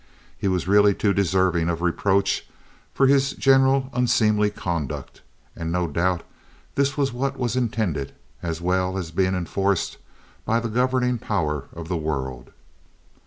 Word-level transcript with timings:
He 0.35 0.47
was 0.47 0.67
really 0.67 0.95
too 0.95 1.13
deserving 1.13 1.69
of 1.69 1.83
reproach 1.83 2.47
for 2.91 3.05
his 3.05 3.33
general 3.33 3.91
unseemly 3.93 4.49
conduct, 4.49 5.21
and 5.55 5.71
no 5.71 5.85
doubt 5.87 6.23
this 6.73 6.97
was 6.97 7.13
what 7.13 7.37
was 7.37 7.55
intended, 7.55 8.11
as 8.41 8.59
well 8.61 8.97
as 8.97 9.11
being 9.11 9.35
enforced, 9.35 9.97
by 10.43 10.59
the 10.59 10.69
Governing 10.69 11.19
Power 11.19 11.65
of 11.71 11.87
the 11.87 11.97
world. 11.97 12.49